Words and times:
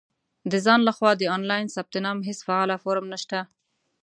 •د 0.51 0.53
ځان 0.65 0.79
له 0.87 0.91
خوا 0.97 1.11
د 1.17 1.21
آنلاین 1.35 1.67
ثبت 1.75 1.93
نام 2.05 2.17
هېڅ 2.27 2.39
فعاله 2.47 2.75
فورم 2.83 3.05
نشته. 3.13 3.39